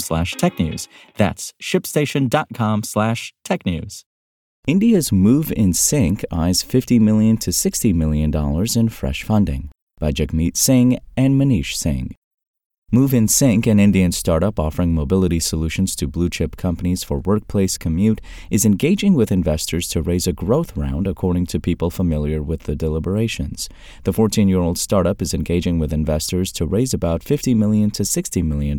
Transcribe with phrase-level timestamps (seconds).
[0.00, 0.88] slash technews.
[1.16, 4.04] That's shipstation.com slash technews.
[4.66, 8.32] India's MoveinSync eyes 50 million to $60 million
[8.76, 12.14] in fresh funding by Jagmeet Singh and Manish Singh.
[12.92, 18.20] MoveinSync, an Indian startup offering mobility solutions to blue chip companies for workplace commute,
[18.50, 22.76] is engaging with investors to raise a growth round, according to people familiar with the
[22.76, 23.70] deliberations.
[24.04, 28.02] The 14 year old startup is engaging with investors to raise about 50 million to
[28.02, 28.78] $60 million,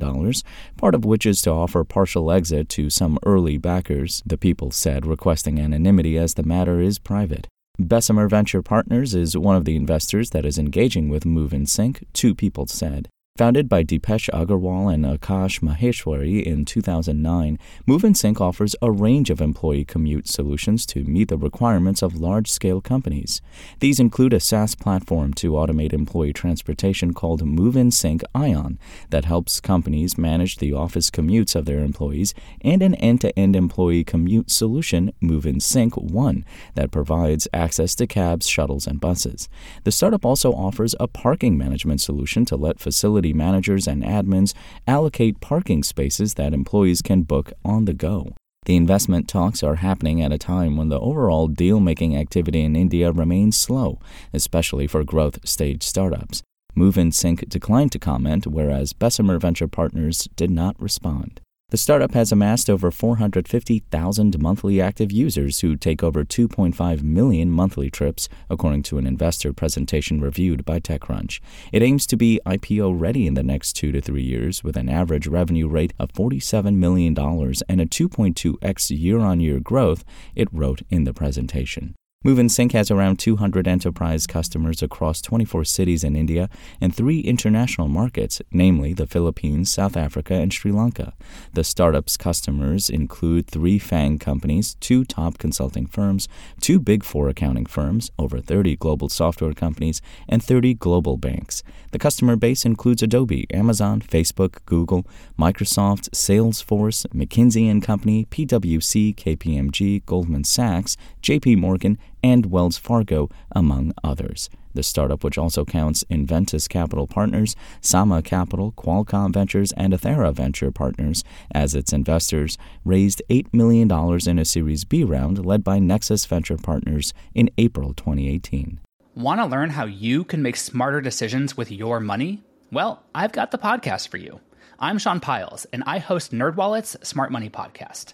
[0.78, 5.08] part of which is to offer partial exit to some early backers, the people said,
[5.08, 7.48] requesting anonymity as the matter is private.
[7.80, 12.68] Bessemer Venture Partners is one of the investors that is engaging with MoveinSync, two people
[12.68, 13.10] said.
[13.36, 19.84] Founded by Deepesh Agarwal and Akash Maheshwari in 2009, MoveinSync offers a range of employee
[19.84, 23.42] commute solutions to meet the requirements of large scale companies.
[23.80, 28.78] These include a SaaS platform to automate employee transportation called MoveinSync Ion
[29.10, 33.56] that helps companies manage the office commutes of their employees, and an end to end
[33.56, 39.50] employee commute solution, MoveinSync One, that provides access to cabs, shuttles, and buses.
[39.86, 44.54] The startup also offers a parking management solution to let facilities facility managers and admins
[44.86, 48.36] allocate parking spaces that employees can book on the go.
[48.66, 52.76] The investment talks are happening at a time when the overall deal making activity in
[52.76, 54.00] India remains slow,
[54.34, 56.42] especially for growth stage startups.
[56.76, 61.40] MoveinSync declined to comment, whereas Bessemer Venture Partners did not respond.
[61.74, 67.90] The startup has amassed over 450,000 monthly active users who take over 2.5 million monthly
[67.90, 71.40] trips, according to an investor presentation reviewed by TechCrunch.
[71.72, 74.88] It aims to be IPO ready in the next two to three years with an
[74.88, 80.84] average revenue rate of $47 million and a 2.2x year on year growth, it wrote
[80.92, 81.96] in the presentation.
[82.24, 88.42] MoveinSync has around 200 enterprise customers across 24 cities in India and three international markets,
[88.50, 91.14] namely the Philippines, South Africa, and Sri Lanka.
[91.52, 96.30] The startup's customers include three FANG companies, two top consulting firms,
[96.62, 101.62] two Big Four accounting firms, over 30 global software companies, and 30 global banks.
[101.92, 105.06] The customer base includes Adobe, Amazon, Facebook, Google,
[105.38, 113.94] Microsoft, Salesforce, McKinsey and Company, PwC, KPMG, Goldman Sachs, JP Morgan, and Wells Fargo, among
[114.04, 114.50] others.
[114.74, 120.72] The startup, which also counts Inventus Capital Partners, Sama Capital, Qualcomm Ventures, and Athera Venture
[120.72, 123.92] Partners as its investors, raised $8 million
[124.28, 128.80] in a Series B round led by Nexus Venture Partners in April 2018.
[129.16, 132.42] Want to learn how you can make smarter decisions with your money?
[132.72, 134.40] Well, I've got the podcast for you.
[134.80, 138.14] I'm Sean Pyles, and I host NerdWallet's Smart Money Podcast.